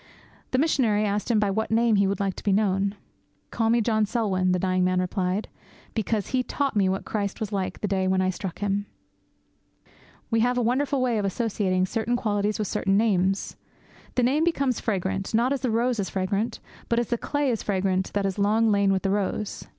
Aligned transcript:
The 0.49 0.57
missionary 0.57 1.05
asked 1.05 1.29
him 1.29 1.39
by 1.39 1.51
what 1.51 1.69
name 1.69 1.95
he 1.97 2.07
would 2.07 2.19
like 2.19 2.33
to 2.37 2.43
be 2.43 2.51
known. 2.51 2.95
'Call 3.51 3.69
me 3.69 3.81
John 3.81 4.07
Selwyn,' 4.07 4.51
the 4.51 4.57
dying 4.57 4.83
man 4.83 4.99
replied, 4.99 5.47
'because 5.93 6.29
he 6.29 6.41
taught 6.41 6.75
me 6.75 6.89
what 6.89 7.05
Christ 7.05 7.39
was 7.39 7.51
like 7.51 7.79
that 7.79 7.87
day 7.87 8.07
when 8.07 8.19
I 8.19 8.31
struck 8.31 8.57
him.' 8.57 8.87
We 10.31 10.39
have 10.39 10.57
a 10.57 10.61
wonderful 10.63 11.03
way 11.03 11.19
of 11.19 11.25
associating 11.25 11.85
certain 11.85 12.15
qualities 12.15 12.57
with 12.57 12.67
certain 12.67 12.97
names. 12.97 13.55
The 14.15 14.23
name 14.23 14.43
becomes 14.43 14.79
fragrant, 14.79 15.35
not 15.35 15.53
as 15.53 15.61
the 15.61 15.69
rose 15.69 15.99
is 15.99 16.09
fragrant, 16.09 16.59
but 16.89 16.97
as 16.97 17.09
the 17.09 17.17
clay 17.19 17.51
is 17.51 17.61
fragrant 17.61 18.11
that 18.13 18.25
has 18.25 18.39
long 18.39 18.71
lain 18.71 18.91
with 18.91 19.03
the 19.03 19.11
rose. 19.11 19.65